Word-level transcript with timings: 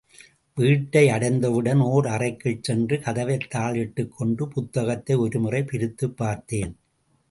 வீட்டை 0.57 1.09
அடைந்தவுடன் 1.09 1.79
ஓர் 1.79 2.07
அறைக்குள் 2.07 2.57
சென்று 2.61 2.99
கதவைத் 2.99 3.47
தாளிட்டுக்கொண்டு 3.55 4.45
புத்தகத்தை 4.45 5.15
ஒருமுறை 5.15 5.61
பிரித்துப்பார்த்தேன். 5.61 6.73